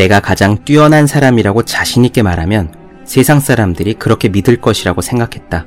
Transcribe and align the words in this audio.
내가 0.00 0.18
가장 0.18 0.64
뛰어난 0.64 1.06
사람이라고 1.06 1.64
자신있게 1.64 2.22
말하면 2.22 2.72
세상 3.04 3.38
사람들이 3.38 3.94
그렇게 3.94 4.30
믿을 4.30 4.58
것이라고 4.58 5.02
생각했다. 5.02 5.66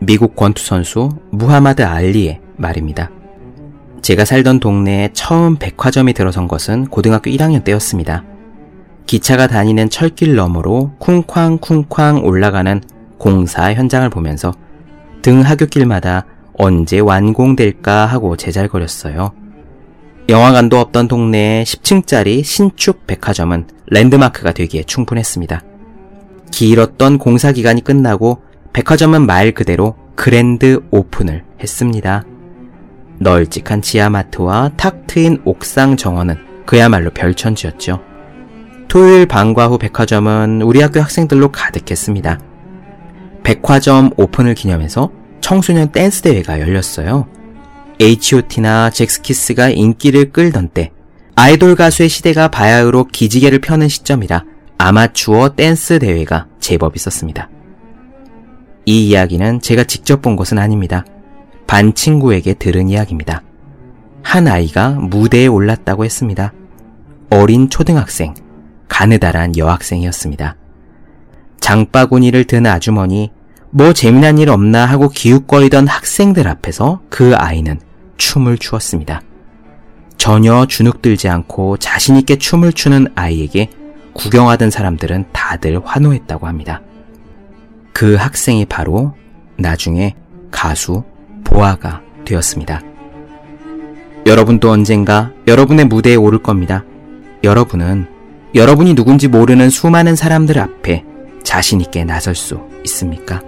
미국 0.00 0.34
권투 0.34 0.64
선수 0.64 1.10
무하마드 1.30 1.82
알리의 1.82 2.40
말입니다. 2.56 3.08
제가 4.02 4.24
살던 4.24 4.58
동네에 4.58 5.10
처음 5.12 5.58
백화점이 5.58 6.12
들어선 6.12 6.48
것은 6.48 6.86
고등학교 6.86 7.30
1학년 7.30 7.62
때였습니다. 7.62 8.24
기차가 9.06 9.46
다니는 9.46 9.90
철길 9.90 10.34
너머로 10.34 10.94
쿵쾅쿵쾅 10.98 12.24
올라가는 12.24 12.80
공사 13.16 13.72
현장을 13.72 14.10
보면서 14.10 14.54
등 15.22 15.42
하굣길마다 15.42 16.26
언제 16.54 16.98
완공될까 16.98 18.06
하고 18.06 18.36
제잘거렸어요. 18.36 19.45
영화관도 20.28 20.78
없던 20.78 21.06
동네에 21.06 21.62
10층짜리 21.62 22.42
신축 22.42 23.06
백화점은 23.06 23.68
랜드마크가 23.86 24.52
되기에 24.52 24.82
충분했습니다. 24.82 25.62
길었던 26.50 27.18
공사 27.18 27.52
기간이 27.52 27.84
끝나고 27.84 28.42
백화점은 28.72 29.24
말 29.24 29.52
그대로 29.52 29.94
그랜드 30.16 30.80
오픈을 30.90 31.44
했습니다. 31.60 32.24
널찍한 33.18 33.82
지하마트와 33.82 34.72
탁 34.76 35.06
트인 35.06 35.42
옥상 35.44 35.96
정원은 35.96 36.36
그야말로 36.66 37.10
별천지였죠. 37.10 38.00
토요일 38.88 39.26
방과 39.26 39.68
후 39.68 39.78
백화점은 39.78 40.62
우리 40.62 40.80
학교 40.80 41.00
학생들로 41.00 41.52
가득했습니다. 41.52 42.40
백화점 43.44 44.10
오픈을 44.16 44.54
기념해서 44.54 45.12
청소년 45.40 45.92
댄스 45.92 46.22
대회가 46.22 46.60
열렸어요. 46.60 47.28
H.O.T나 48.00 48.90
젝스키스가 48.90 49.70
인기를 49.70 50.32
끌던 50.32 50.68
때 50.68 50.90
아이돌 51.34 51.76
가수의 51.76 52.08
시대가 52.08 52.48
바야흐로 52.48 53.04
기지개를 53.04 53.60
펴는 53.60 53.88
시점이라 53.88 54.44
아마추어 54.78 55.54
댄스 55.54 55.98
대회가 55.98 56.46
제법 56.60 56.96
있었습니다. 56.96 57.48
이 58.84 59.08
이야기는 59.08 59.60
제가 59.60 59.84
직접 59.84 60.22
본 60.22 60.36
것은 60.36 60.58
아닙니다. 60.58 61.04
반 61.66 61.94
친구에게 61.94 62.54
들은 62.54 62.88
이야기입니다. 62.88 63.42
한 64.22 64.46
아이가 64.46 64.90
무대에 64.90 65.46
올랐다고 65.46 66.04
했습니다. 66.04 66.52
어린 67.30 67.68
초등학생, 67.70 68.34
가느다란 68.88 69.56
여학생이었습니다. 69.56 70.56
장바구니를 71.60 72.44
든 72.44 72.66
아주머니, 72.66 73.30
뭐 73.70 73.92
재미난 73.92 74.38
일 74.38 74.50
없나 74.50 74.86
하고 74.86 75.08
기웃거리던 75.08 75.88
학생들 75.88 76.46
앞에서 76.46 77.00
그 77.08 77.34
아이는 77.34 77.80
춤을 78.16 78.58
추었습니다. 78.58 79.22
전혀 80.16 80.66
주눅들지 80.66 81.28
않고 81.28 81.76
자신있게 81.76 82.36
춤을 82.36 82.72
추는 82.72 83.08
아이에게 83.14 83.70
구경하던 84.14 84.70
사람들은 84.70 85.26
다들 85.32 85.80
환호했다고 85.84 86.46
합니다. 86.46 86.80
그 87.92 88.14
학생이 88.14 88.64
바로 88.64 89.14
나중에 89.56 90.14
가수 90.50 91.04
보아가 91.44 92.02
되었습니다. 92.24 92.82
여러분도 94.26 94.70
언젠가 94.70 95.32
여러분의 95.46 95.84
무대에 95.84 96.16
오를 96.16 96.42
겁니다. 96.42 96.84
여러분은 97.44 98.06
여러분이 98.54 98.94
누군지 98.94 99.28
모르는 99.28 99.70
수많은 99.70 100.16
사람들 100.16 100.58
앞에 100.58 101.04
자신있게 101.44 102.04
나설 102.04 102.34
수 102.34 102.60
있습니까? 102.84 103.40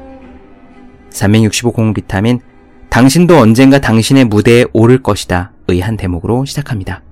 365 1.11 1.73
공 1.73 1.95
비타민 1.95 2.41
당신도 2.99 3.39
언젠가 3.39 3.79
당신의 3.79 4.25
무대에 4.25 4.65
오를 4.73 5.01
것이다 5.01 5.53
의 5.69 5.81
한 5.81 5.97
대목으로 5.97 6.45
시작합니다. 6.45 7.05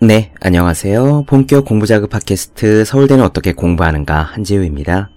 네, 0.00 0.30
안녕하세요. 0.40 1.24
본격 1.26 1.64
공부자극 1.64 2.08
팟캐스트 2.08 2.84
서울대는 2.84 3.24
어떻게 3.24 3.52
공부하는가 3.52 4.22
한지우입니다. 4.22 5.10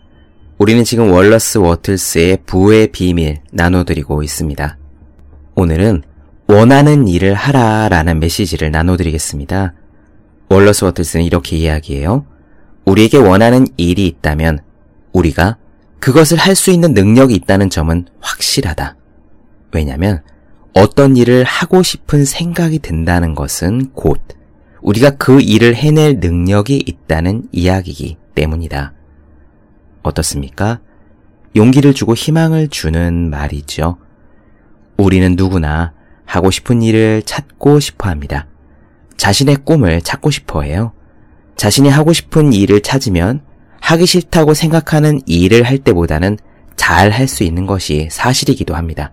우리는 0.58 0.84
지금 0.84 1.12
월러스 1.12 1.60
워틀스의 1.60 2.40
부의 2.48 2.88
비밀 2.88 3.42
나눠드리고 3.52 4.24
있습니다. 4.24 4.76
오늘은 5.54 6.02
원하는 6.48 7.08
일을 7.08 7.36
하라 7.36 7.90
라는 7.90 8.20
메시지를 8.20 8.72
나눠드리겠습니다. 8.72 9.76
월러스 10.50 10.86
워틀스는 10.86 11.26
이렇게 11.26 11.58
이야기해요. 11.58 12.26
우리에게 12.86 13.18
원하는 13.18 13.66
일이 13.78 14.08
있다면 14.08 14.60
우리가 15.12 15.58
그것을 16.00 16.38
할 16.38 16.56
수 16.56 16.72
있는 16.72 16.94
능력이 16.94 17.34
있다는 17.34 17.70
점은 17.70 18.06
확실하다. 18.20 18.96
왜냐면 19.74 20.22
어떤 20.74 21.18
일을 21.18 21.44
하고 21.44 21.84
싶은 21.84 22.26
생각이 22.26 22.80
든다는 22.80 23.34
것은 23.34 23.92
곧 23.94 24.22
우리가 24.82 25.12
그 25.12 25.42
일을 25.42 25.74
해낼 25.76 26.20
능력이 26.20 26.84
있다는 26.86 27.48
이야기이기 27.52 28.18
때문이다. 28.36 28.94
어떻습니까? 30.04 30.80
용기를 31.56 31.94
주고 31.94 32.14
희망을 32.14 32.68
주는 32.68 33.30
말이죠. 33.30 33.98
우리는 34.98 35.36
누구나 35.36 35.94
하고 36.26 36.52
싶은 36.52 36.84
일을 36.84 37.24
찾고 37.24 37.80
싶어 37.80 38.10
합니다. 38.10 38.48
자신의 39.18 39.58
꿈을 39.66 40.02
찾고 40.02 40.32
싶어 40.32 40.62
해요. 40.62 40.92
자신이 41.56 41.90
하고 41.90 42.14
싶은 42.14 42.54
일을 42.54 42.82
찾으면 42.82 43.42
하기 43.82 44.06
싫다고 44.06 44.54
생각하는 44.54 45.22
일을 45.26 45.64
할 45.64 45.78
때보다는 45.78 46.38
잘 46.76 47.12
할 47.12 47.28
수 47.28 47.44
있는 47.44 47.66
것이 47.66 48.08
사실이기도 48.12 48.76
합니다. 48.76 49.12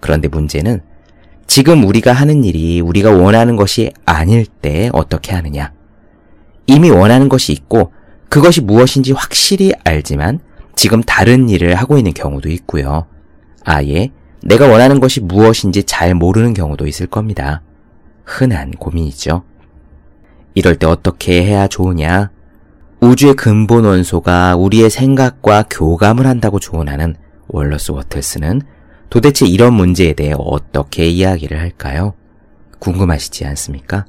그런데 0.00 0.28
문제는 0.28 0.80
지금 1.46 1.84
우리가 1.84 2.12
하는 2.12 2.44
일이 2.44 2.80
우리가 2.80 3.10
원하는 3.10 3.56
것이 3.56 3.92
아닐 4.06 4.46
때 4.46 4.88
어떻게 4.92 5.32
하느냐. 5.32 5.72
이미 6.66 6.90
원하는 6.90 7.28
것이 7.28 7.52
있고 7.52 7.92
그것이 8.28 8.60
무엇인지 8.60 9.12
확실히 9.12 9.72
알지만 9.84 10.38
지금 10.76 11.02
다른 11.02 11.48
일을 11.48 11.74
하고 11.74 11.98
있는 11.98 12.14
경우도 12.14 12.48
있고요. 12.50 13.06
아예 13.64 14.10
내가 14.42 14.68
원하는 14.68 15.00
것이 15.00 15.20
무엇인지 15.20 15.82
잘 15.82 16.14
모르는 16.14 16.54
경우도 16.54 16.86
있을 16.86 17.06
겁니다. 17.08 17.62
흔한 18.30 18.70
고민이죠. 18.70 19.42
이럴 20.54 20.76
때 20.76 20.86
어떻게 20.86 21.44
해야 21.44 21.66
좋으냐? 21.66 22.30
우주의 23.00 23.34
근본 23.34 23.84
원소가 23.84 24.56
우리의 24.56 24.88
생각과 24.88 25.64
교감을 25.68 26.26
한다고 26.26 26.60
조언하는 26.60 27.16
월러스 27.48 27.90
워틀스는 27.90 28.62
도대체 29.08 29.46
이런 29.46 29.74
문제에 29.74 30.12
대해 30.12 30.34
어떻게 30.38 31.06
이야기를 31.06 31.58
할까요? 31.58 32.14
궁금하시지 32.78 33.44
않습니까? 33.46 34.06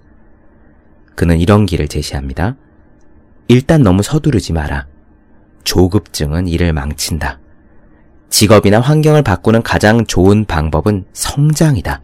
그는 1.16 1.40
이런 1.40 1.66
길을 1.66 1.88
제시합니다. 1.88 2.56
일단 3.48 3.82
너무 3.82 4.04
서두르지 4.04 4.54
마라. 4.54 4.88
조급증은 5.64 6.48
일을 6.48 6.74
망친다. 6.74 7.40
직업이나 8.30 8.80
환경을 8.80 9.24
바꾸는 9.24 9.64
가장 9.64 10.06
좋은 10.06 10.46
방법은 10.46 11.06
성장이다. 11.14 12.02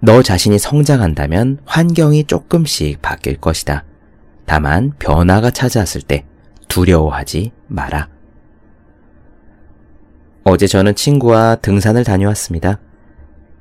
너 0.00 0.22
자신이 0.22 0.58
성장한다면 0.58 1.58
환경이 1.64 2.24
조금씩 2.24 3.02
바뀔 3.02 3.36
것이다. 3.36 3.84
다만 4.46 4.92
변화가 4.98 5.50
찾아왔을 5.50 6.02
때 6.02 6.24
두려워하지 6.68 7.52
마라. 7.66 8.08
어제 10.44 10.66
저는 10.66 10.94
친구와 10.94 11.56
등산을 11.56 12.04
다녀왔습니다. 12.04 12.78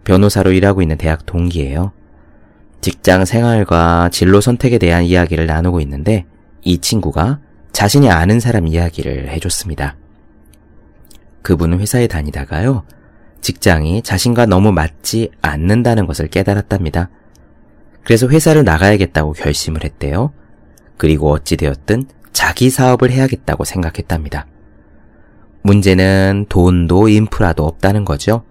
변호사로 0.03 0.53
일하고 0.53 0.81
있는 0.81 0.97
대학 0.97 1.25
동기예요. 1.25 1.91
직장 2.79 3.25
생활과 3.25 4.09
진로 4.11 4.39
선택에 4.39 4.77
대한 4.77 5.03
이야기를 5.03 5.47
나누고 5.47 5.81
있는데 5.81 6.25
이 6.61 6.77
친구가 6.77 7.39
자신이 7.73 8.09
아는 8.09 8.39
사람 8.39 8.67
이야기를 8.67 9.29
해줬습니다. 9.29 9.97
그분은 11.41 11.79
회사에 11.79 12.07
다니다가요. 12.07 12.85
직장이 13.41 14.01
자신과 14.01 14.45
너무 14.45 14.71
맞지 14.71 15.31
않는다는 15.41 16.05
것을 16.05 16.27
깨달았답니다. 16.27 17.09
그래서 18.03 18.27
회사를 18.27 18.63
나가야겠다고 18.63 19.33
결심을 19.33 19.83
했대요. 19.83 20.31
그리고 20.97 21.31
어찌되었든 21.31 22.05
자기 22.31 22.69
사업을 22.69 23.11
해야겠다고 23.11 23.63
생각했답니다. 23.65 24.47
문제는 25.61 26.45
돈도 26.49 27.09
인프라도 27.09 27.65
없다는 27.65 28.05
거죠. 28.05 28.43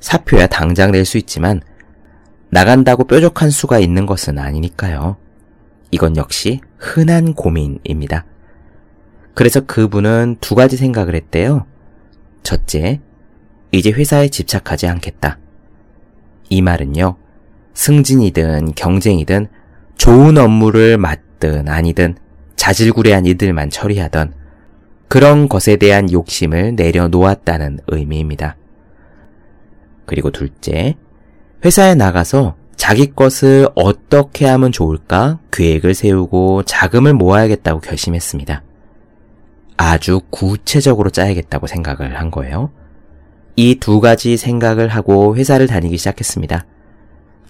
사표야 0.00 0.46
당장 0.46 0.92
낼 0.92 1.04
수 1.04 1.18
있지만 1.18 1.60
나간다고 2.50 3.04
뾰족한 3.04 3.50
수가 3.50 3.78
있는 3.78 4.06
것은 4.06 4.38
아니니까요. 4.38 5.16
이건 5.90 6.16
역시 6.16 6.60
흔한 6.78 7.34
고민입니다. 7.34 8.24
그래서 9.34 9.60
그분은 9.60 10.36
두 10.40 10.54
가지 10.54 10.76
생각을 10.76 11.14
했대요. 11.14 11.66
첫째, 12.42 13.00
이제 13.70 13.90
회사에 13.90 14.28
집착하지 14.28 14.86
않겠다. 14.86 15.38
이 16.48 16.62
말은요, 16.62 17.16
승진이든 17.74 18.74
경쟁이든 18.74 19.48
좋은 19.96 20.38
업무를 20.38 20.96
맡든 20.96 21.68
아니든 21.68 22.16
자질구레한 22.56 23.26
이들만 23.26 23.70
처리하던 23.70 24.34
그런 25.08 25.48
것에 25.48 25.76
대한 25.76 26.10
욕심을 26.10 26.74
내려놓았다는 26.76 27.80
의미입니다. 27.86 28.56
그리고 30.06 30.30
둘째, 30.30 30.96
회사에 31.64 31.94
나가서 31.94 32.56
자기 32.76 33.12
것을 33.12 33.68
어떻게 33.74 34.46
하면 34.46 34.70
좋을까 34.70 35.40
계획을 35.50 35.94
세우고 35.94 36.62
자금을 36.62 37.12
모아야겠다고 37.14 37.80
결심했습니다. 37.80 38.62
아주 39.76 40.20
구체적으로 40.30 41.10
짜야겠다고 41.10 41.66
생각을 41.66 42.18
한 42.18 42.30
거예요. 42.30 42.70
이 43.60 43.74
두 43.74 43.98
가지 43.98 44.36
생각을 44.36 44.86
하고 44.86 45.34
회사를 45.34 45.66
다니기 45.66 45.98
시작했습니다. 45.98 46.64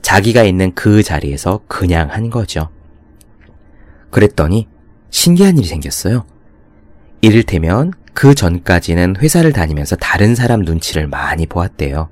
자기가 0.00 0.42
있는 0.42 0.72
그 0.74 1.02
자리에서 1.02 1.60
그냥 1.68 2.08
한 2.10 2.30
거죠. 2.30 2.70
그랬더니 4.08 4.68
신기한 5.10 5.58
일이 5.58 5.66
생겼어요. 5.66 6.24
이를테면 7.20 7.92
그 8.14 8.34
전까지는 8.34 9.16
회사를 9.18 9.52
다니면서 9.52 9.96
다른 9.96 10.34
사람 10.34 10.60
눈치를 10.60 11.08
많이 11.08 11.44
보았대요. 11.44 12.08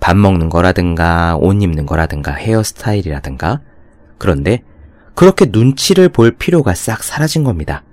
밥 0.00 0.16
먹는 0.16 0.48
거라든가 0.48 1.36
옷 1.36 1.62
입는 1.62 1.86
거라든가 1.86 2.32
헤어스타일이라든가 2.32 3.60
그런데 4.18 4.64
그렇게 5.14 5.46
눈치를 5.48 6.08
볼 6.08 6.32
필요가 6.32 6.74
싹 6.74 7.04
사라진 7.04 7.44
겁니다. 7.44 7.84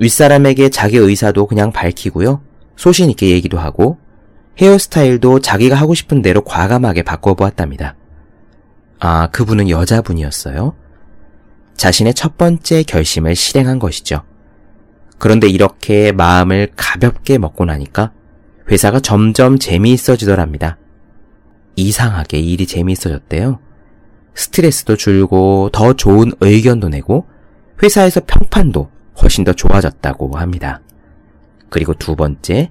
윗사람에게 0.00 0.68
자기 0.70 0.96
의사도 0.96 1.46
그냥 1.46 1.70
밝히고요. 1.70 2.42
소신 2.74 3.08
있게 3.08 3.28
얘기도 3.28 3.60
하고 3.60 4.01
헤어스타일도 4.58 5.40
자기가 5.40 5.76
하고 5.76 5.94
싶은 5.94 6.22
대로 6.22 6.42
과감하게 6.42 7.02
바꿔보았답니다. 7.02 7.96
아, 9.00 9.28
그분은 9.28 9.68
여자분이었어요? 9.68 10.74
자신의 11.76 12.14
첫 12.14 12.36
번째 12.36 12.82
결심을 12.82 13.34
실행한 13.34 13.78
것이죠. 13.78 14.22
그런데 15.18 15.48
이렇게 15.48 16.12
마음을 16.12 16.70
가볍게 16.76 17.38
먹고 17.38 17.64
나니까 17.64 18.12
회사가 18.70 19.00
점점 19.00 19.58
재미있어지더랍니다. 19.58 20.78
이상하게 21.76 22.38
일이 22.38 22.66
재미있어졌대요. 22.66 23.58
스트레스도 24.34 24.96
줄고 24.96 25.70
더 25.72 25.94
좋은 25.94 26.32
의견도 26.40 26.88
내고 26.88 27.26
회사에서 27.82 28.20
평판도 28.26 28.90
훨씬 29.20 29.44
더 29.44 29.52
좋아졌다고 29.52 30.38
합니다. 30.38 30.80
그리고 31.68 31.94
두 31.94 32.16
번째, 32.16 32.70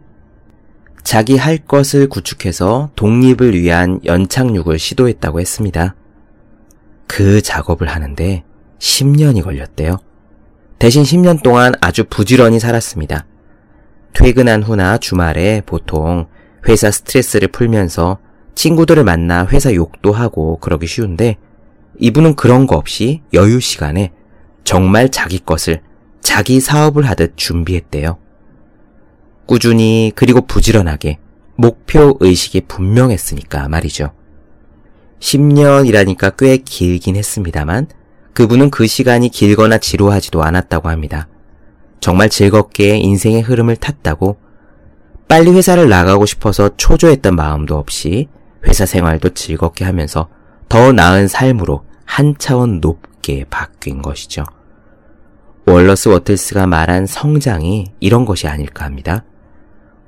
자기 1.04 1.38
할 1.38 1.58
것을 1.58 2.08
구축해서 2.08 2.92
독립을 2.96 3.54
위한 3.54 4.00
연착륙을 4.06 4.80
시도했다고 4.80 5.40
했습니다. 5.40 5.96
그 7.08 7.42
작업을 7.42 7.88
하는데 7.88 8.44
10년이 8.80 9.44
걸렸대요. 9.44 9.98
대신 10.80 11.04
10년 11.04 11.44
동안 11.44 11.74
아주 11.82 12.04
부지런히 12.06 12.60
살았습니다. 12.60 13.26
퇴근한 14.14 14.64
후나 14.64 14.98
주말에 14.98 15.62
보통 15.66 16.28
회사 16.68 16.92
스트레스를 16.92 17.50
풀면서 17.50 18.20
친구들을 18.56 19.04
만나 19.04 19.46
회사 19.48 19.74
욕도 19.74 20.12
하고 20.12 20.58
그러기 20.58 20.88
쉬운데 20.88 21.38
이분은 22.00 22.36
그런 22.36 22.68
거 22.68 22.78
없이 22.78 23.22
여유 23.34 23.60
시간에 23.60 24.12
정말 24.64 25.10
자기 25.10 25.40
것을 25.40 25.82
자기 26.22 26.60
사업을 26.60 27.08
하듯 27.08 27.34
준비했대요. 27.36 28.18
꾸준히 29.46 30.12
그리고 30.16 30.42
부지런하게 30.42 31.20
목표 31.56 32.18
의식이 32.20 32.62
분명했으니까 32.62 33.68
말이죠. 33.68 34.12
10년이라니까 35.20 36.36
꽤 36.38 36.58
길긴 36.58 37.16
했습니다만 37.16 37.88
그분은 38.34 38.72
그 38.72 38.88
시간이 38.88 39.30
길거나 39.30 39.78
지루하지도 39.78 40.44
않았다고 40.44 40.90
합니다. 40.90 41.28
정말 42.00 42.30
즐겁게 42.30 42.98
인생의 42.98 43.42
흐름을 43.42 43.76
탔다고 43.76 44.38
빨리 45.28 45.52
회사를 45.52 45.88
나가고 45.88 46.26
싶어서 46.26 46.70
초조했던 46.76 47.36
마음도 47.36 47.78
없이 47.78 48.28
회사 48.68 48.86
생활도 48.86 49.30
즐겁게 49.30 49.86
하면서 49.86 50.28
더 50.68 50.92
나은 50.92 51.28
삶으로 51.28 51.84
한 52.06 52.36
차원 52.38 52.80
높게 52.82 53.46
바뀐 53.50 54.02
것이죠. 54.02 54.44
월러스 55.66 56.10
워틀스가 56.10 56.66
말한 56.68 57.06
성장이 57.06 57.94
이런 58.00 58.26
것이 58.26 58.48
아닐까 58.48 58.84
합니다. 58.84 59.24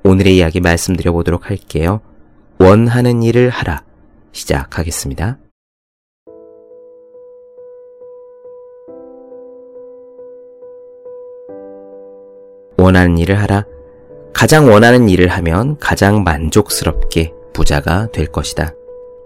오늘의 0.06 0.36
이야기 0.36 0.60
말씀드려 0.60 1.12
보도록 1.12 1.48
할게요. 1.48 2.02
원하는 2.58 3.22
일을 3.22 3.48
하라. 3.48 3.84
시작하겠습니다. 4.32 5.38
원하는 12.76 13.16
일을 13.16 13.40
하라. 13.40 13.64
가장 14.34 14.70
원하는 14.70 15.08
일을 15.08 15.28
하면 15.28 15.78
가장 15.78 16.22
만족스럽게 16.22 17.32
부자가 17.54 18.08
될 18.12 18.26
것이다. 18.26 18.74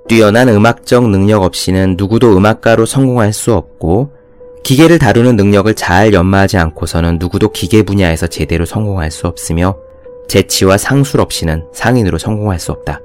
뛰어난 0.06 0.48
음악적 0.48 1.08
능력 1.10 1.42
없이는 1.42 1.96
누구도 1.98 2.36
음악가로 2.36 2.86
성공할 2.86 3.32
수 3.32 3.52
없고 3.52 4.12
기계를 4.62 5.00
다루는 5.00 5.34
능력을 5.34 5.74
잘 5.74 6.12
연마하지 6.12 6.56
않고서는 6.56 7.18
누구도 7.18 7.50
기계 7.50 7.82
분야에서 7.82 8.28
제대로 8.28 8.64
성공할 8.64 9.10
수 9.10 9.26
없으며 9.26 9.76
재치와 10.28 10.76
상술 10.76 11.20
없이는 11.20 11.64
상인으로 11.72 12.18
성공할 12.18 12.58
수 12.58 12.72
없다. 12.72 13.00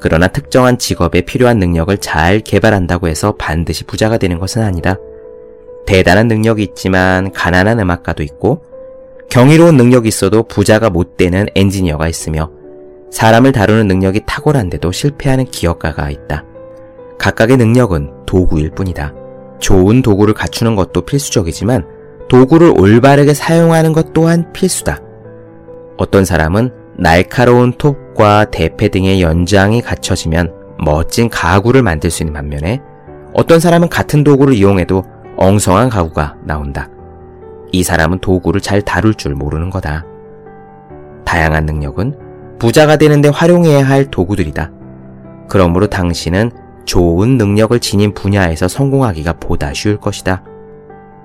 그러나 0.00 0.26
특정한 0.26 0.76
직업에 0.76 1.22
필요한 1.22 1.58
능력을 1.58 1.96
잘 1.98 2.40
개발한다고 2.40 3.08
해서 3.08 3.36
반드시 3.38 3.84
부자가 3.84 4.18
되는 4.18 4.38
것은 4.38 4.62
아니다. 4.62 4.96
대단한 5.86 6.28
능력이 6.28 6.62
있지만 6.62 7.32
가난한 7.32 7.80
음악가도 7.80 8.22
있고 8.22 8.62
경이로운 9.30 9.76
능력이 9.76 10.08
있어도 10.08 10.42
부자가 10.42 10.90
못 10.90 11.16
되는 11.16 11.46
엔지니어가 11.54 12.08
있으며 12.08 12.50
사람을 13.10 13.52
다루는 13.52 13.86
능력이 13.86 14.22
탁월한데도 14.26 14.92
실패하는 14.92 15.46
기업가가 15.46 16.10
있다. 16.10 16.44
각각의 17.18 17.56
능력은 17.56 18.26
도구일 18.26 18.70
뿐이다. 18.70 19.14
좋은 19.60 20.02
도구를 20.02 20.34
갖추는 20.34 20.76
것도 20.76 21.02
필수적이지만 21.02 21.86
도구를 22.28 22.74
올바르게 22.76 23.34
사용하는 23.34 23.92
것 23.92 24.12
또한 24.12 24.52
필수다. 24.52 25.03
어떤 25.96 26.24
사람은 26.24 26.70
날카로운 26.96 27.72
톱과 27.72 28.46
대패 28.46 28.88
등의 28.88 29.20
연장이 29.22 29.80
갖춰지면 29.80 30.52
멋진 30.78 31.28
가구를 31.28 31.82
만들 31.82 32.10
수 32.10 32.22
있는 32.22 32.34
반면에 32.34 32.80
어떤 33.32 33.60
사람은 33.60 33.88
같은 33.88 34.24
도구를 34.24 34.54
이용해도 34.54 35.04
엉성한 35.36 35.88
가구가 35.88 36.36
나온다. 36.44 36.88
이 37.72 37.82
사람은 37.82 38.20
도구를 38.20 38.60
잘 38.60 38.82
다룰 38.82 39.14
줄 39.14 39.34
모르는 39.34 39.70
거다. 39.70 40.04
다양한 41.24 41.66
능력은 41.66 42.56
부자가 42.58 42.96
되는데 42.96 43.28
활용해야 43.28 43.86
할 43.86 44.04
도구들이다. 44.06 44.70
그러므로 45.48 45.88
당신은 45.88 46.52
좋은 46.84 47.36
능력을 47.36 47.78
지닌 47.80 48.14
분야에서 48.14 48.68
성공하기가 48.68 49.34
보다 49.34 49.72
쉬울 49.72 49.98
것이다. 49.98 50.44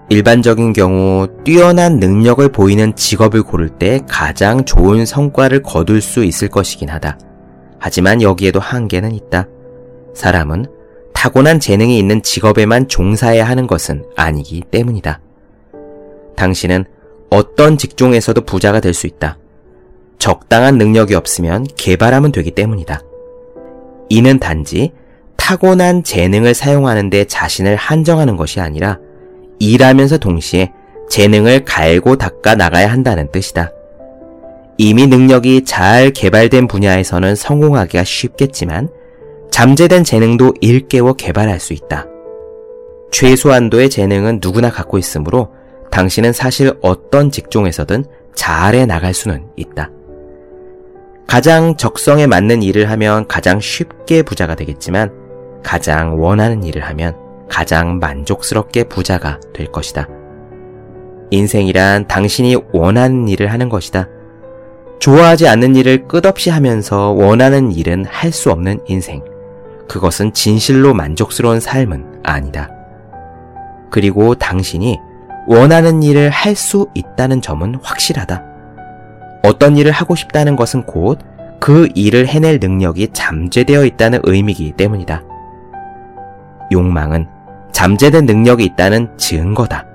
일반적인 0.10 0.74
경우 0.74 1.28
뛰어난 1.44 2.00
능력을 2.00 2.48
보이는 2.50 2.96
직업을 2.96 3.44
고를 3.44 3.70
때 3.70 4.02
가장 4.08 4.66
좋은 4.66 5.06
성과를 5.06 5.62
거둘 5.62 6.02
수 6.02 6.26
있을 6.26 6.48
것이긴 6.48 6.90
하다. 6.90 7.20
하지만 7.80 8.22
여기에도 8.24 8.60
한계는 8.60 9.14
있다. 9.14 9.48
사람은 10.16 10.66
타고난 11.14 11.60
재능이 11.60 12.00
있는 12.00 12.24
직업에만 12.24 12.88
종사해야 12.88 13.48
하는 13.48 13.68
것은 13.68 14.04
아니기 14.16 14.62
때문이다. 14.72 15.20
당신은 16.36 16.86
어떤 17.30 17.78
직종에서도 17.78 18.42
부자가 18.42 18.80
될 18.80 18.94
수 18.96 19.06
있다. 19.06 19.38
적당한 20.18 20.78
능력이 20.78 21.14
없으면 21.14 21.68
개발하면 21.78 22.32
되기 22.32 22.52
때문이다. 22.52 23.02
이는 24.10 24.40
단지 24.40 24.92
타고난 25.38 26.04
재능을 26.04 26.56
사용하는데 26.56 27.26
자신을 27.26 27.76
한정하는 27.76 28.36
것이 28.36 28.60
아니라 28.60 28.98
일하면서 29.60 30.18
동시에 30.18 30.72
재능을 31.10 31.66
갈고 31.66 32.16
닦아 32.16 32.56
나가야 32.56 32.92
한다는 32.92 33.32
뜻이다. 33.32 33.72
이미 34.78 35.08
능력이 35.08 35.66
잘 35.66 36.12
개발된 36.12 36.68
분야에서는 36.68 37.36
성공하기가 37.36 38.04
쉽겠지만 38.04 38.90
잠재된 39.52 40.04
재능도 40.04 40.54
일깨워 40.62 41.14
개발할 41.14 41.60
수 41.60 41.74
있다. 41.74 42.06
최소한도의 43.12 43.90
재능은 43.90 44.40
누구나 44.42 44.70
갖고 44.70 44.98
있으므로 44.98 45.50
당신은 45.92 46.32
사실 46.32 46.74
어떤 46.82 47.32
직종에서든 47.32 48.06
잘해 48.36 48.86
나갈 48.86 49.14
수는 49.14 49.48
있다. 49.58 49.90
가장 51.28 51.76
적성에 51.76 52.26
맞는 52.26 52.64
일을 52.64 52.90
하면 52.92 53.28
가장 53.28 53.60
쉽게 53.60 54.24
부자가 54.24 54.56
되겠지만 54.56 55.12
가장 55.62 56.22
원하는 56.22 56.64
일을 56.64 56.84
하면 56.84 57.16
가장 57.50 58.00
만족스럽게 58.00 58.86
부자가 58.86 59.40
될 59.54 59.72
것이다. 59.72 60.08
인생이란 61.32 62.08
당신이 62.08 62.58
원하는 62.72 63.28
일을 63.28 63.48
하는 63.52 63.70
것이다. 63.70 64.08
좋아하지 65.00 65.48
않는 65.48 65.76
일을 65.76 66.08
끝없이 66.08 66.50
하면서 66.50 67.12
원하는 67.12 67.72
일은 67.72 68.06
할 68.06 68.32
수 68.32 68.52
없는 68.52 68.80
인생. 68.88 69.24
그것은 69.88 70.34
진실로 70.34 70.94
만족스러운 70.94 71.60
삶은 71.60 72.22
아니다. 72.24 72.70
그리고 73.90 74.36
당신이 74.36 74.98
원하는 75.48 76.04
일을 76.04 76.30
할 76.30 76.56
수 76.56 76.88
있다는 76.94 77.42
점은 77.42 77.76
확실하다. 77.82 78.44
어떤 79.44 79.78
일을 79.78 79.92
하고 79.92 80.16
싶다는 80.16 80.56
것은 80.56 80.84
곧 80.84 81.20
그 81.60 81.90
일을 81.94 82.28
해낼 82.28 82.60
능력이 82.62 83.10
잠재되어 83.14 83.86
있다는 83.86 84.22
의미이기 84.24 84.74
때문이다. 84.74 85.24
욕망은 86.72 87.28
잠재된 87.72 88.26
능력이 88.26 88.64
있다는 88.66 89.18
증거다. 89.18 89.86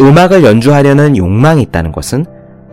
음악을 0.00 0.44
연주하려는 0.44 1.16
욕망이 1.16 1.62
있다는 1.62 1.92
것은 1.92 2.24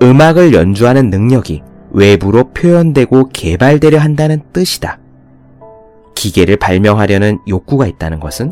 음악을 0.02 0.54
연주하는 0.54 1.10
능력이 1.10 1.62
외부로 1.92 2.52
표현되고 2.54 3.30
개발되려 3.30 4.00
한다는 4.00 4.42
뜻이다. 4.54 5.00
기계를 6.16 6.58
발명하려는 6.58 7.40
욕구가 7.48 7.88
있다는 7.88 8.20
것은 8.20 8.52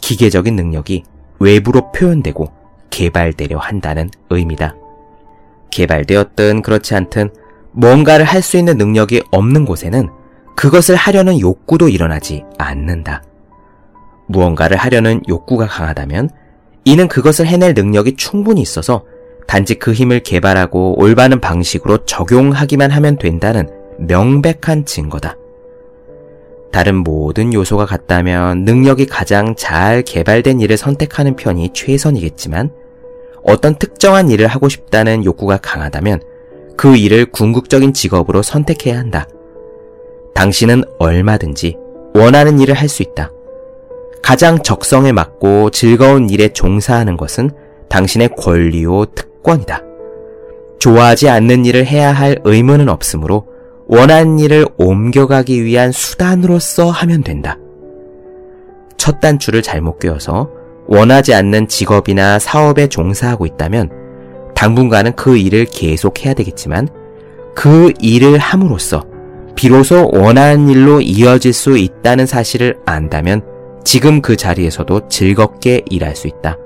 기계적인 0.00 0.56
능력이 0.56 1.04
외부로 1.38 1.90
표현되고 1.92 2.50
개발되려 2.90 3.58
한다는 3.58 4.10
의미다. 4.30 4.74
개발되었든 5.70 6.62
그렇지 6.62 6.94
않든 6.94 7.30
뭔가를 7.72 8.24
할 8.24 8.42
수 8.42 8.56
있는 8.56 8.76
능력이 8.78 9.22
없는 9.32 9.64
곳에는 9.64 10.08
그것을 10.56 10.94
하려는 10.94 11.40
욕구도 11.40 11.88
일어나지 11.88 12.44
않는다. 12.58 13.22
무언가를 14.26 14.76
하려는 14.76 15.22
욕구가 15.28 15.66
강하다면 15.66 16.30
이는 16.84 17.08
그것을 17.08 17.46
해낼 17.46 17.74
능력이 17.74 18.16
충분히 18.16 18.60
있어서 18.60 19.04
단지 19.46 19.74
그 19.74 19.92
힘을 19.92 20.20
개발하고 20.20 21.00
올바른 21.00 21.40
방식으로 21.40 22.04
적용하기만 22.04 22.90
하면 22.90 23.18
된다는 23.18 23.68
명백한 23.98 24.84
증거다. 24.86 25.36
다른 26.72 26.96
모든 26.96 27.52
요소가 27.52 27.86
같다면 27.86 28.64
능력이 28.64 29.06
가장 29.06 29.54
잘 29.54 30.02
개발된 30.02 30.60
일을 30.60 30.76
선택하는 30.76 31.36
편이 31.36 31.70
최선이겠지만 31.72 32.70
어떤 33.44 33.76
특정한 33.76 34.30
일을 34.30 34.48
하고 34.48 34.68
싶다는 34.68 35.24
욕구가 35.24 35.58
강하다면 35.58 36.20
그 36.76 36.96
일을 36.96 37.26
궁극적인 37.26 37.92
직업으로 37.92 38.42
선택해야 38.42 38.98
한다. 38.98 39.28
당신은 40.34 40.82
얼마든지 40.98 41.76
원하는 42.14 42.58
일을 42.58 42.74
할 42.74 42.88
수 42.88 43.02
있다. 43.02 43.30
가장 44.24 44.62
적성에 44.62 45.12
맞고 45.12 45.68
즐거운 45.68 46.30
일에 46.30 46.48
종사하는 46.48 47.18
것은 47.18 47.50
당신의 47.90 48.30
권리요 48.38 49.04
특권이다. 49.14 49.82
좋아하지 50.78 51.28
않는 51.28 51.66
일을 51.66 51.84
해야 51.84 52.10
할 52.10 52.38
의무는 52.42 52.88
없으므로 52.88 53.46
원하는 53.86 54.38
일을 54.38 54.64
옮겨가기 54.78 55.62
위한 55.62 55.92
수단으로서 55.92 56.88
하면 56.88 57.22
된다. 57.22 57.58
첫 58.96 59.20
단추를 59.20 59.60
잘못 59.60 59.98
꿰어서 59.98 60.48
원하지 60.86 61.34
않는 61.34 61.68
직업이나 61.68 62.38
사업에 62.38 62.86
종사하고 62.86 63.44
있다면 63.44 63.90
당분간은 64.54 65.16
그 65.16 65.36
일을 65.36 65.66
계속해야 65.66 66.32
되겠지만 66.32 66.88
그 67.54 67.92
일을 68.00 68.38
함으로써 68.38 69.04
비로소 69.54 70.10
원하는 70.14 70.70
일로 70.70 71.02
이어질 71.02 71.52
수 71.52 71.76
있다는 71.76 72.24
사실을 72.24 72.78
안다면 72.86 73.53
지금 73.84 74.22
그 74.22 74.36
자리에서도 74.36 75.08
즐겁게 75.08 75.82
일할 75.90 76.16
수 76.16 76.26
있다. 76.26 76.56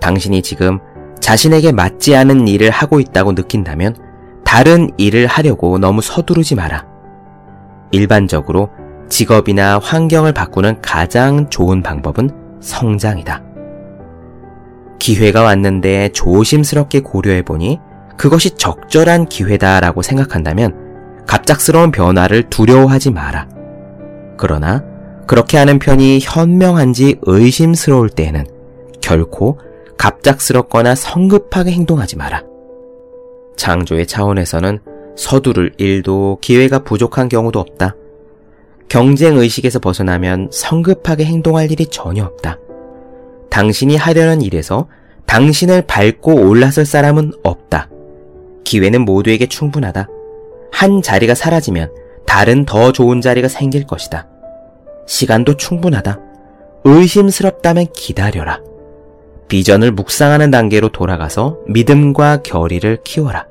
당신이 0.00 0.42
지금 0.42 0.78
자신에게 1.20 1.72
맞지 1.72 2.14
않은 2.16 2.46
일을 2.48 2.70
하고 2.70 3.00
있다고 3.00 3.32
느낀다면 3.32 3.96
다른 4.44 4.90
일을 4.96 5.26
하려고 5.26 5.78
너무 5.78 6.00
서두르지 6.00 6.54
마라. 6.54 6.86
일반적으로 7.90 8.70
직업이나 9.08 9.78
환경을 9.78 10.32
바꾸는 10.32 10.80
가장 10.80 11.48
좋은 11.50 11.82
방법은 11.82 12.30
성장이다. 12.60 13.42
기회가 14.98 15.42
왔는데 15.42 16.10
조심스럽게 16.10 17.00
고려해보니 17.00 17.78
그것이 18.16 18.52
적절한 18.52 19.26
기회다라고 19.26 20.02
생각한다면 20.02 21.24
갑작스러운 21.26 21.90
변화를 21.90 22.44
두려워하지 22.48 23.10
마라. 23.10 23.48
그러나 24.36 24.82
그렇게 25.26 25.56
하는 25.56 25.78
편이 25.78 26.20
현명한지 26.22 27.16
의심스러울 27.22 28.10
때에는 28.10 28.46
결코 29.00 29.58
갑작스럽거나 29.96 30.94
성급하게 30.94 31.72
행동하지 31.72 32.16
마라. 32.16 32.42
창조의 33.56 34.06
차원에서는 34.06 34.80
서두를 35.16 35.72
일도 35.78 36.38
기회가 36.40 36.80
부족한 36.80 37.28
경우도 37.28 37.60
없다. 37.60 37.94
경쟁 38.88 39.38
의식에서 39.38 39.78
벗어나면 39.78 40.50
성급하게 40.52 41.24
행동할 41.24 41.70
일이 41.70 41.86
전혀 41.86 42.24
없다. 42.24 42.58
당신이 43.50 43.96
하려는 43.96 44.42
일에서 44.42 44.88
당신을 45.26 45.82
밟고 45.86 46.34
올라설 46.34 46.84
사람은 46.84 47.32
없다. 47.42 47.88
기회는 48.64 49.04
모두에게 49.04 49.46
충분하다. 49.46 50.08
한 50.72 51.02
자리가 51.02 51.34
사라지면 51.34 51.92
다른 52.26 52.64
더 52.64 52.92
좋은 52.92 53.20
자리가 53.20 53.48
생길 53.48 53.86
것이다. 53.86 54.28
시간도 55.06 55.56
충분하다. 55.56 56.20
의심스럽다면 56.84 57.86
기다려라. 57.92 58.60
비전을 59.48 59.92
묵상하는 59.92 60.50
단계로 60.50 60.90
돌아가서 60.90 61.58
믿음과 61.68 62.42
결의를 62.42 62.98
키워라. 63.04 63.46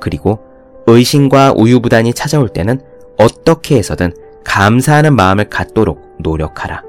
그리고 0.00 0.40
의심과 0.86 1.54
우유부단이 1.56 2.12
찾아올 2.12 2.48
때는 2.48 2.80
어떻게 3.18 3.76
해서든 3.76 4.12
감사하는 4.44 5.14
마음을 5.14 5.48
갖도록 5.48 6.16
노력하라. 6.18 6.82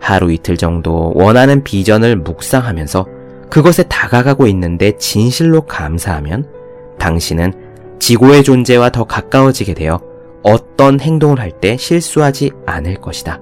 하루 0.00 0.32
이틀 0.32 0.56
정도 0.56 1.12
원하는 1.14 1.62
비전을 1.62 2.16
묵상하면서 2.16 3.06
그것에 3.50 3.82
다가가고 3.84 4.46
있는데 4.46 4.96
진실로 4.96 5.62
감사하면 5.62 6.48
당신은 6.98 7.52
지구의 7.98 8.44
존재와 8.44 8.90
더 8.90 9.04
가까워지게 9.04 9.74
되어 9.74 10.00
어떤 10.42 11.00
행동을 11.00 11.38
할 11.40 11.50
때 11.60 11.76
실수하지 11.76 12.52
않을 12.66 12.96
것이다. 12.96 13.40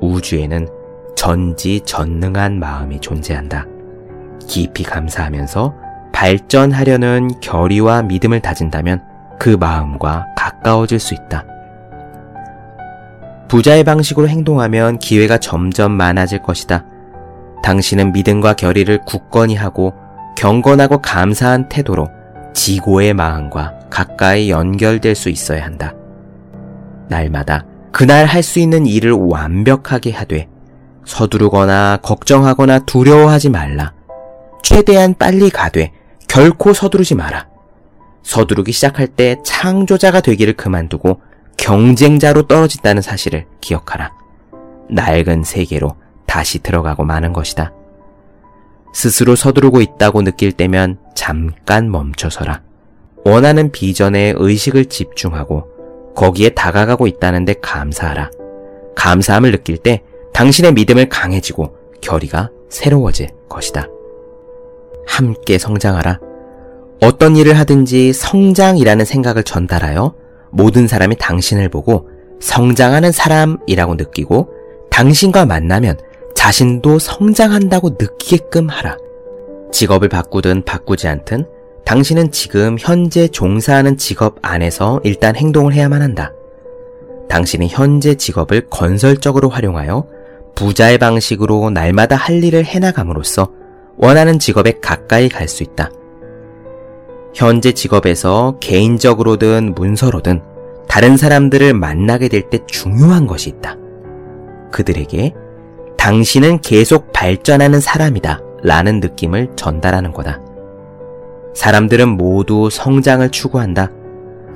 우주에는 0.00 0.68
전지전능한 1.16 2.58
마음이 2.58 3.00
존재한다. 3.00 3.66
깊이 4.46 4.82
감사하면서 4.82 5.74
발전하려는 6.12 7.40
결의와 7.40 8.02
믿음을 8.02 8.40
다진다면 8.40 9.02
그 9.38 9.50
마음과 9.50 10.26
가까워질 10.36 10.98
수 10.98 11.14
있다. 11.14 11.44
부자의 13.48 13.84
방식으로 13.84 14.28
행동하면 14.28 14.98
기회가 14.98 15.38
점점 15.38 15.92
많아질 15.92 16.42
것이다. 16.42 16.84
당신은 17.62 18.12
믿음과 18.12 18.54
결의를 18.54 19.04
굳건히 19.04 19.54
하고 19.54 19.94
경건하고 20.36 20.98
감사한 20.98 21.68
태도로 21.68 22.08
지고의 22.58 23.14
마음과 23.14 23.78
가까이 23.88 24.50
연결될 24.50 25.14
수 25.14 25.28
있어야 25.30 25.64
한다. 25.64 25.94
날마다 27.08 27.64
그날 27.92 28.26
할 28.26 28.42
수 28.42 28.58
있는 28.58 28.84
일을 28.84 29.12
완벽하게 29.12 30.10
하되 30.10 30.48
서두르거나 31.06 32.00
걱정하거나 32.02 32.80
두려워하지 32.80 33.50
말라. 33.50 33.94
최대한 34.64 35.14
빨리 35.14 35.50
가되 35.50 35.92
결코 36.28 36.72
서두르지 36.72 37.14
마라. 37.14 37.46
서두르기 38.24 38.72
시작할 38.72 39.06
때 39.06 39.36
창조자가 39.44 40.20
되기를 40.20 40.54
그만두고 40.54 41.20
경쟁자로 41.56 42.48
떨어진다는 42.48 43.02
사실을 43.02 43.46
기억하라. 43.60 44.10
낡은 44.90 45.44
세계로 45.44 45.94
다시 46.26 46.58
들어가고 46.58 47.04
마는 47.04 47.32
것이다. 47.32 47.72
스스로 48.92 49.36
서두르고 49.36 49.80
있다고 49.80 50.22
느낄 50.22 50.52
때면 50.52 50.98
잠깐 51.14 51.90
멈춰서라. 51.90 52.62
원하는 53.24 53.70
비전에 53.70 54.34
의식을 54.36 54.86
집중하고 54.86 55.64
거기에 56.14 56.50
다가가고 56.50 57.06
있다는데 57.06 57.54
감사하라. 57.60 58.30
감사함을 58.96 59.52
느낄 59.52 59.76
때 59.76 60.02
당신의 60.32 60.72
믿음을 60.72 61.08
강해지고 61.08 61.76
결의가 62.00 62.50
새로워질 62.70 63.28
것이다. 63.48 63.88
함께 65.06 65.58
성장하라. 65.58 66.20
어떤 67.00 67.36
일을 67.36 67.58
하든지 67.58 68.12
성장이라는 68.12 69.04
생각을 69.04 69.44
전달하여 69.44 70.14
모든 70.50 70.88
사람이 70.88 71.16
당신을 71.16 71.68
보고 71.68 72.08
성장하는 72.40 73.12
사람이라고 73.12 73.94
느끼고 73.94 74.48
당신과 74.90 75.46
만나면 75.46 75.98
자신도 76.48 76.98
성장한다고 76.98 77.96
느끼게끔 78.00 78.70
하라. 78.70 78.96
직업을 79.70 80.08
바꾸든 80.08 80.64
바꾸지 80.64 81.06
않든 81.06 81.44
당신은 81.84 82.30
지금 82.30 82.78
현재 82.80 83.28
종사하는 83.28 83.98
직업 83.98 84.36
안에서 84.40 84.98
일단 85.04 85.36
행동을 85.36 85.74
해야만 85.74 86.00
한다. 86.00 86.32
당신이 87.28 87.68
현재 87.68 88.14
직업을 88.14 88.68
건설적으로 88.70 89.50
활용하여 89.50 90.06
부자의 90.54 90.96
방식으로 90.96 91.68
날마다 91.68 92.16
할 92.16 92.42
일을 92.42 92.64
해나감으로써 92.64 93.52
원하는 93.98 94.38
직업에 94.38 94.80
가까이 94.80 95.28
갈 95.28 95.48
수 95.48 95.62
있다. 95.62 95.90
현재 97.34 97.72
직업에서 97.72 98.56
개인적으로든 98.60 99.74
문서로든 99.74 100.40
다른 100.88 101.18
사람들을 101.18 101.74
만나게 101.74 102.28
될 102.28 102.48
때 102.48 102.60
중요한 102.66 103.26
것이 103.26 103.50
있다. 103.50 103.76
그들에게 104.72 105.34
당신은 105.98 106.60
계속 106.60 107.12
발전하는 107.12 107.80
사람이다 107.80 108.40
라는 108.62 109.00
느낌을 109.00 109.50
전달하는 109.56 110.12
거다. 110.12 110.40
사람들은 111.54 112.08
모두 112.08 112.70
성장을 112.70 113.28
추구한다. 113.30 113.90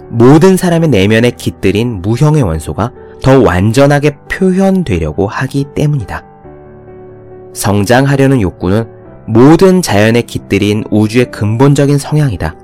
모든 0.09 0.57
사람의 0.57 0.89
내면에 0.89 1.31
깃들인 1.31 2.01
무형의 2.01 2.43
원소가 2.43 2.93
더 3.23 3.41
완전하게 3.41 4.17
표현되려고 4.31 5.27
하기 5.27 5.67
때문이다. 5.75 6.25
성장하려는 7.53 8.41
욕구는 8.41 8.89
모든 9.27 9.83
자연에 9.83 10.23
깃들인 10.23 10.85
우주의 10.91 11.31
근본적인 11.31 11.99
성향이다. 11.99 12.57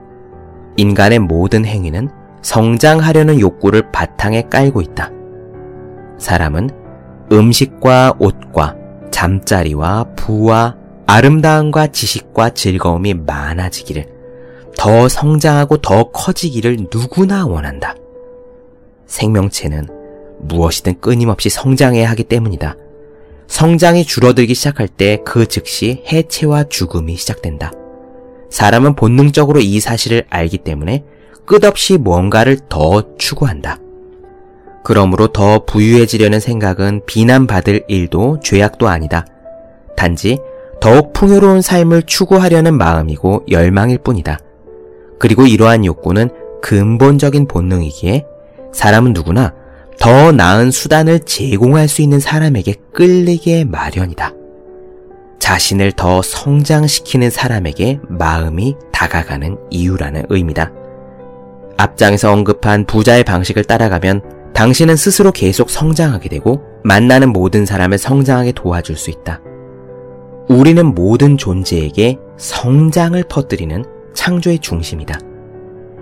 인간의 0.76 1.18
모든 1.18 1.64
행위는 1.64 2.08
성장하려는 2.42 3.40
욕구를 3.40 3.90
바탕에 3.92 4.42
깔고 4.48 4.80
있다. 4.80 5.10
사람은 6.18 6.70
음식과 7.30 8.14
옷과 8.18 8.76
잠자리와 9.10 10.04
부와 10.16 10.76
아름다움과 11.06 11.88
지식과 11.88 12.50
즐거움이 12.50 13.14
많아지기를 13.14 14.06
더 14.76 15.08
성장하고 15.08 15.78
더 15.78 16.10
커지기를 16.10 16.76
누구나 16.92 17.46
원한다. 17.46 17.94
생명체는 19.06 19.88
무엇이든 20.40 21.00
끊임없이 21.00 21.48
성장해야 21.48 22.08
하기 22.10 22.24
때문이다. 22.24 22.76
성장이 23.48 24.04
줄어들기 24.04 24.54
시작할 24.54 24.86
때 24.88 25.22
그 25.24 25.46
즉시 25.46 26.04
해체와 26.06 26.64
죽음이 26.64 27.16
시작된다. 27.16 27.72
사람은 28.50 28.94
본능적으로 28.94 29.60
이 29.60 29.80
사실을 29.80 30.24
알기 30.30 30.58
때문에 30.58 31.04
끝없이 31.44 31.96
무언가를 31.96 32.58
더 32.68 33.16
추구한다. 33.16 33.78
그러므로 34.88 35.26
더 35.26 35.66
부유해지려는 35.66 36.40
생각은 36.40 37.02
비난받을 37.04 37.84
일도 37.88 38.40
죄악도 38.42 38.88
아니다. 38.88 39.26
단지 39.98 40.38
더욱 40.80 41.12
풍요로운 41.12 41.60
삶을 41.60 42.04
추구하려는 42.04 42.72
마음이고 42.78 43.44
열망일 43.50 43.98
뿐이다. 43.98 44.38
그리고 45.18 45.46
이러한 45.46 45.84
욕구는 45.84 46.30
근본적인 46.62 47.48
본능이기에 47.48 48.24
사람은 48.72 49.12
누구나 49.12 49.52
더 50.00 50.32
나은 50.32 50.70
수단을 50.70 51.20
제공할 51.20 51.86
수 51.86 52.00
있는 52.00 52.18
사람에게 52.18 52.76
끌리게 52.94 53.66
마련이다. 53.66 54.32
자신을 55.38 55.92
더 55.92 56.22
성장시키는 56.22 57.28
사람에게 57.28 58.00
마음이 58.08 58.74
다가가는 58.92 59.58
이유라는 59.68 60.24
의미다. 60.30 60.72
앞장에서 61.76 62.32
언급한 62.32 62.86
부자의 62.86 63.24
방식을 63.24 63.64
따라가면 63.64 64.37
당신은 64.58 64.96
스스로 64.96 65.30
계속 65.30 65.70
성장하게 65.70 66.28
되고 66.28 66.60
만나는 66.82 67.32
모든 67.32 67.64
사람을 67.64 67.96
성장하게 67.96 68.50
도와줄 68.56 68.96
수 68.96 69.08
있다. 69.08 69.40
우리는 70.48 70.84
모든 70.96 71.36
존재에게 71.38 72.18
성장을 72.38 73.22
퍼뜨리는 73.28 73.84
창조의 74.14 74.58
중심이다. 74.58 75.16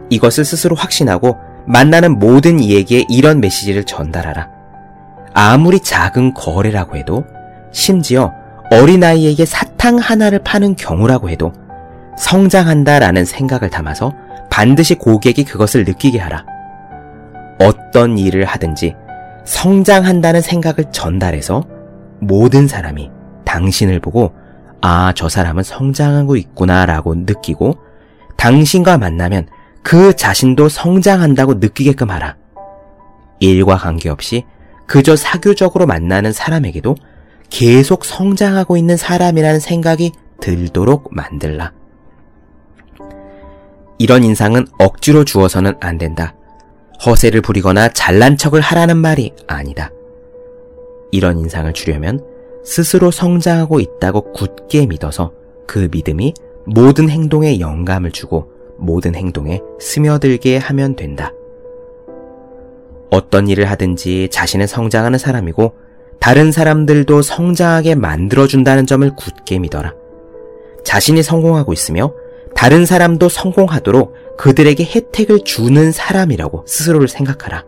이것을 0.08 0.46
스스로 0.46 0.74
확신하고 0.74 1.36
만나는 1.66 2.18
모든 2.18 2.58
이에게 2.58 3.04
이런 3.10 3.40
메시지를 3.40 3.84
전달하라. 3.84 4.48
아무리 5.34 5.78
작은 5.78 6.32
거래라고 6.32 6.96
해도 6.96 7.26
심지어 7.72 8.32
어린아이에게 8.70 9.44
사탕 9.44 9.98
하나를 9.98 10.38
파는 10.38 10.76
경우라고 10.76 11.28
해도 11.28 11.52
성장한다라는 12.16 13.26
생각을 13.26 13.68
담아서 13.68 14.14
반드시 14.48 14.94
고객이 14.94 15.44
그것을 15.44 15.84
느끼게 15.84 16.18
하라. 16.18 16.55
어떤 17.58 18.18
일을 18.18 18.44
하든지 18.44 18.94
성장한다는 19.44 20.40
생각을 20.40 20.90
전달해서 20.92 21.64
모든 22.20 22.66
사람이 22.66 23.10
당신을 23.44 24.00
보고 24.00 24.32
아, 24.80 25.12
저 25.14 25.28
사람은 25.28 25.62
성장하고 25.62 26.36
있구나 26.36 26.86
라고 26.86 27.14
느끼고 27.14 27.78
당신과 28.36 28.98
만나면 28.98 29.48
그 29.82 30.14
자신도 30.14 30.68
성장한다고 30.68 31.54
느끼게끔 31.54 32.10
하라. 32.10 32.36
일과 33.40 33.76
관계없이 33.76 34.44
그저 34.86 35.16
사교적으로 35.16 35.86
만나는 35.86 36.32
사람에게도 36.32 36.94
계속 37.50 38.04
성장하고 38.04 38.76
있는 38.76 38.96
사람이라는 38.96 39.60
생각이 39.60 40.12
들도록 40.40 41.14
만들라. 41.14 41.72
이런 43.98 44.24
인상은 44.24 44.66
억지로 44.78 45.24
주어서는 45.24 45.74
안 45.80 45.98
된다. 45.98 46.34
허세를 47.04 47.40
부리거나 47.40 47.88
잘난 47.90 48.36
척을 48.36 48.60
하라는 48.60 48.96
말이 48.96 49.32
아니다. 49.46 49.90
이런 51.10 51.38
인상을 51.38 51.72
주려면 51.72 52.24
스스로 52.64 53.10
성장하고 53.10 53.80
있다고 53.80 54.32
굳게 54.32 54.86
믿어서 54.86 55.32
그 55.66 55.88
믿음이 55.90 56.34
모든 56.64 57.08
행동에 57.08 57.60
영감을 57.60 58.10
주고 58.10 58.50
모든 58.76 59.14
행동에 59.14 59.60
스며들게 59.80 60.58
하면 60.58 60.96
된다. 60.96 61.32
어떤 63.10 63.48
일을 63.48 63.70
하든지 63.70 64.28
자신은 64.30 64.66
성장하는 64.66 65.18
사람이고 65.18 65.74
다른 66.18 66.50
사람들도 66.50 67.22
성장하게 67.22 67.94
만들어준다는 67.94 68.86
점을 68.86 69.08
굳게 69.14 69.58
믿어라. 69.60 69.94
자신이 70.84 71.22
성공하고 71.22 71.72
있으며 71.72 72.12
다른 72.54 72.84
사람도 72.86 73.28
성공하도록 73.28 74.14
그들에게 74.36 74.84
혜택을 74.84 75.40
주는 75.44 75.92
사람이라고 75.92 76.64
스스로를 76.66 77.08
생각하라. 77.08 77.64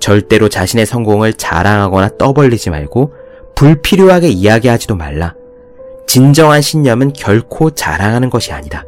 절대로 0.00 0.48
자신의 0.48 0.86
성공을 0.86 1.34
자랑하거나 1.34 2.16
떠벌리지 2.18 2.70
말고 2.70 3.12
불필요하게 3.54 4.28
이야기하지도 4.28 4.96
말라. 4.96 5.34
진정한 6.06 6.60
신념은 6.60 7.12
결코 7.12 7.70
자랑하는 7.70 8.30
것이 8.30 8.52
아니다. 8.52 8.84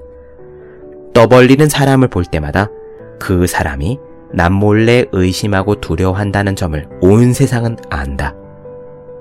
떠벌리는 1.15 1.69
사람을 1.69 2.09
볼 2.09 2.25
때마다 2.25 2.71
그 3.19 3.47
사람이 3.47 3.99
남몰래 4.33 5.07
의심하고 5.13 5.81
두려워한다는 5.81 6.55
점을 6.55 6.89
온 7.01 7.33
세상은 7.33 7.77
안다. 7.91 8.35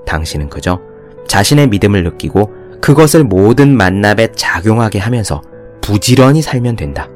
당신은 0.06 0.50
그저 0.50 0.80
자신의 1.28 1.68
믿음을 1.68 2.04
느끼고 2.04 2.52
그것을 2.82 3.24
모든 3.24 3.76
만납에 3.76 4.34
작용하게 4.34 5.00
하면서 5.00 5.42
부지런히 5.82 6.42
살면 6.42 6.76
된다. 6.76 7.10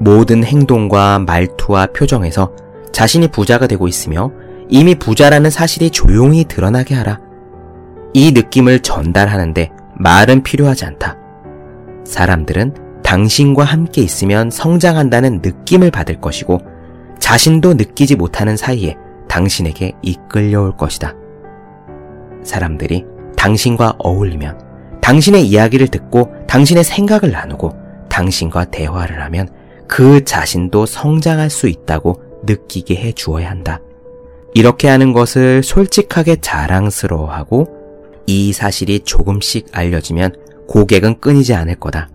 모든 0.00 0.44
행동과 0.44 1.20
말투와 1.20 1.88
표정에서 1.94 2.52
자신이 2.92 3.28
부자가 3.28 3.66
되고 3.66 3.88
있으며 3.88 4.30
이미 4.68 4.94
부자라는 4.94 5.50
사실이 5.50 5.90
조용히 5.90 6.44
드러나게 6.44 6.94
하라. 6.94 7.20
이 8.12 8.32
느낌을 8.32 8.80
전달하는데 8.80 9.70
말은 9.96 10.42
필요하지 10.42 10.84
않다. 10.86 11.16
사람들은 12.04 13.02
당신과 13.02 13.64
함께 13.64 14.02
있으면 14.02 14.50
성장한다는 14.50 15.40
느낌을 15.42 15.90
받을 15.90 16.20
것이고 16.20 16.60
자신도 17.18 17.74
느끼지 17.74 18.16
못하는 18.16 18.56
사이에 18.56 18.96
당신에게 19.28 19.92
이끌려올 20.02 20.76
것이다. 20.76 21.14
사람들이 22.42 23.04
당신과 23.36 23.96
어울리면 23.98 24.58
당신의 25.00 25.46
이야기를 25.46 25.88
듣고 25.88 26.32
당신의 26.46 26.84
생각을 26.84 27.30
나누고 27.30 27.72
당신과 28.08 28.66
대화를 28.66 29.22
하면 29.22 29.48
그 29.86 30.24
자신도 30.24 30.86
성장할 30.86 31.50
수 31.50 31.68
있다고 31.68 32.22
느끼게 32.44 32.96
해 32.96 33.12
주어야 33.12 33.50
한다. 33.50 33.80
이렇게 34.54 34.88
하는 34.88 35.12
것을 35.12 35.62
솔직하게 35.62 36.36
자랑스러워하고 36.40 37.68
이 38.26 38.52
사실이 38.52 39.00
조금씩 39.00 39.66
알려지면 39.72 40.34
고객은 40.68 41.20
끊이지 41.20 41.54
않을 41.54 41.76
거다. 41.76 42.08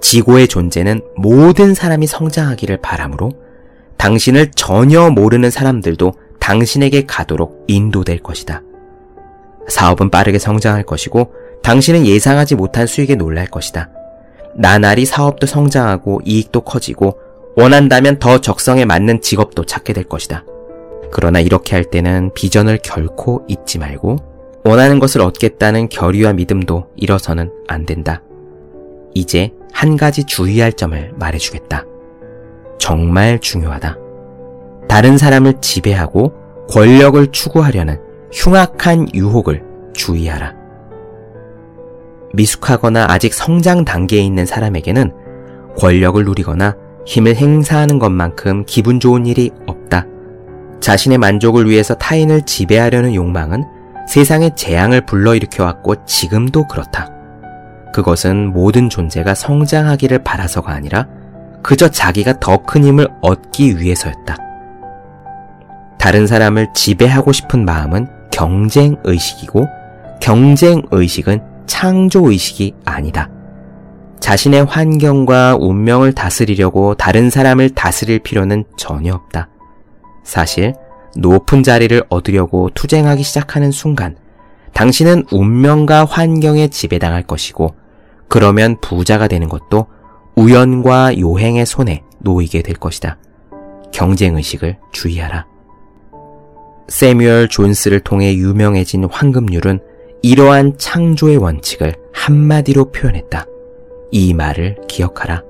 지고의 0.00 0.48
존재는 0.48 1.02
모든 1.16 1.74
사람이 1.74 2.06
성장하기를 2.06 2.78
바라므로 2.78 3.32
당신을 3.96 4.52
전혀 4.52 5.10
모르는 5.10 5.50
사람들도 5.50 6.12
당신에게 6.40 7.04
가도록 7.06 7.64
인도될 7.68 8.20
것이다. 8.20 8.62
사업은 9.68 10.10
빠르게 10.10 10.38
성장할 10.38 10.84
것이고 10.84 11.32
당신은 11.62 12.06
예상하지 12.06 12.54
못한 12.54 12.86
수익에 12.86 13.14
놀랄 13.14 13.46
것이다. 13.46 13.90
나날이 14.54 15.04
사업도 15.04 15.46
성장하고 15.46 16.20
이익도 16.24 16.62
커지고 16.62 17.18
원한다면 17.56 18.18
더 18.18 18.38
적성에 18.38 18.84
맞는 18.84 19.20
직업도 19.20 19.64
찾게 19.64 19.92
될 19.92 20.04
것이다. 20.04 20.44
그러나 21.12 21.40
이렇게 21.40 21.74
할 21.74 21.84
때는 21.84 22.30
비전을 22.34 22.78
결코 22.82 23.44
잊지 23.48 23.78
말고 23.78 24.16
원하는 24.64 24.98
것을 24.98 25.20
얻겠다는 25.22 25.88
결의와 25.88 26.32
믿음도 26.34 26.88
잃어서는 26.96 27.50
안 27.66 27.86
된다. 27.86 28.22
이제 29.14 29.52
한 29.72 29.96
가지 29.96 30.24
주의할 30.24 30.72
점을 30.72 31.12
말해주겠다. 31.16 31.84
정말 32.78 33.38
중요하다. 33.40 33.98
다른 34.88 35.18
사람을 35.18 35.60
지배하고 35.60 36.32
권력을 36.70 37.26
추구하려는 37.32 38.00
흉악한 38.32 39.08
유혹을 39.14 39.62
주의하라. 39.92 40.59
미숙하거나 42.32 43.06
아직 43.08 43.34
성장 43.34 43.84
단계에 43.84 44.20
있는 44.20 44.46
사람에게는 44.46 45.12
권력을 45.78 46.22
누리거나 46.24 46.76
힘을 47.06 47.36
행사하는 47.36 47.98
것만큼 47.98 48.64
기분 48.66 49.00
좋은 49.00 49.26
일이 49.26 49.50
없다. 49.66 50.06
자신의 50.80 51.18
만족을 51.18 51.68
위해서 51.68 51.94
타인을 51.94 52.42
지배하려는 52.42 53.14
욕망은 53.14 53.64
세상에 54.08 54.50
재앙을 54.54 55.06
불러일으켜왔고 55.06 56.04
지금도 56.06 56.66
그렇다. 56.68 57.08
그것은 57.92 58.52
모든 58.52 58.88
존재가 58.88 59.34
성장하기를 59.34 60.22
바라서가 60.22 60.72
아니라 60.72 61.06
그저 61.62 61.88
자기가 61.88 62.40
더 62.40 62.58
큰 62.58 62.84
힘을 62.84 63.08
얻기 63.20 63.78
위해서였다. 63.78 64.36
다른 65.98 66.26
사람을 66.26 66.68
지배하고 66.74 67.32
싶은 67.32 67.64
마음은 67.64 68.06
경쟁 68.30 68.96
의식이고 69.04 69.66
경쟁 70.20 70.82
의식은 70.90 71.40
창조 71.70 72.28
의식이 72.28 72.74
아니다. 72.84 73.30
자신의 74.18 74.64
환경과 74.64 75.56
운명을 75.56 76.12
다스리려고 76.12 76.96
다른 76.96 77.30
사람을 77.30 77.70
다스릴 77.70 78.18
필요는 78.18 78.64
전혀 78.76 79.14
없다. 79.14 79.48
사실 80.24 80.74
높은 81.16 81.62
자리를 81.62 82.02
얻으려고 82.08 82.70
투쟁하기 82.74 83.22
시작하는 83.22 83.70
순간 83.70 84.16
당신은 84.72 85.26
운명과 85.30 86.06
환경에 86.06 86.66
지배당할 86.66 87.22
것이고 87.22 87.76
그러면 88.28 88.76
부자가 88.80 89.28
되는 89.28 89.48
것도 89.48 89.86
우연과 90.34 91.20
요행의 91.20 91.66
손에 91.66 92.02
놓이게 92.18 92.62
될 92.62 92.74
것이다. 92.74 93.16
경쟁의식을 93.92 94.76
주의하라. 94.90 95.46
세뮤얼 96.88 97.46
존스를 97.46 98.00
통해 98.00 98.34
유명해진 98.34 99.04
황금률은 99.04 99.89
이러한 100.22 100.76
창조의 100.76 101.38
원칙을 101.38 101.94
한마디로 102.12 102.90
표현했다. 102.90 103.46
이 104.10 104.34
말을 104.34 104.76
기억하라. 104.86 105.42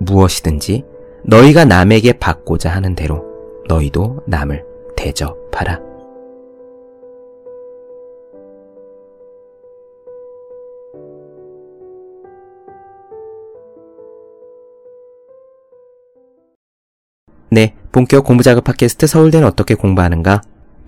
무엇이든지 0.00 0.84
너희가 1.24 1.64
남에게 1.64 2.12
받고자 2.14 2.70
하는 2.70 2.94
대로 2.94 3.24
너희도 3.68 4.22
남을 4.26 4.64
대접하라. 4.96 5.80
네, 17.50 17.74
본격 17.92 18.24
공부자극 18.24 18.64
팟캐스트 18.64 19.06
서울대는 19.06 19.46
어떻게 19.46 19.74
공부하는가? 19.74 20.40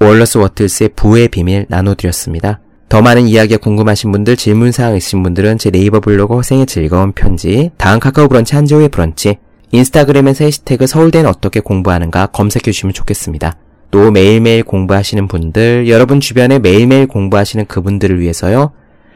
월러스 0.05 0.37
워틀스의 0.37 0.91
부의 0.95 1.29
비밀 1.29 1.65
나눠드렸습니다. 1.69 2.61
더 2.91 3.01
많은 3.01 3.27
이야기가 3.27 3.59
궁금하신 3.59 4.13
분들, 4.13 4.37
질문사항 4.37 4.97
있으신 4.97 5.23
분들은 5.23 5.57
제 5.57 5.71
네이버 5.71 6.01
블로그 6.01 6.37
허생의 6.37 6.67
즐거운 6.67 7.13
편지, 7.13 7.71
다음 7.79 7.99
카카오 7.99 8.29
브런치 8.29 8.55
한지호의 8.55 8.91
브런치, 8.91 9.39
인스타그램에서 9.73 10.45
해시태그 10.45 10.87
서울대는 10.87 11.29
어떻게 11.29 11.61
공부하는가 11.61 12.27
검색해 12.27 12.65
주시면 12.65 12.93
좋겠습니다. 12.93 13.57
또 13.91 14.11
매일매일 14.11 14.63
공부하시는 14.63 15.27
분들, 15.27 15.89
여러분 15.89 16.21
주변에 16.21 16.59
매일매일 16.59 17.07
공부하시는 17.07 17.65
그분들을 17.67 18.21
위해서요, 18.21 18.73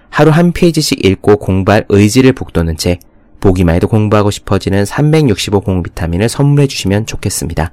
하루 0.09 0.31
한 0.31 0.53
페이지씩 0.53 1.05
읽고 1.05 1.37
공부할 1.37 1.85
의지를 1.91 2.33
북돋는 2.33 2.79
책, 2.79 3.01
보기만 3.41 3.75
해도 3.77 3.89
공부하고 3.89 4.31
싶어지는 4.31 4.87
365 4.87 5.61
공부 5.61 5.83
비타민을 5.83 6.29
선물해 6.29 6.67
주시면 6.67 7.07
좋겠습니다. 7.07 7.73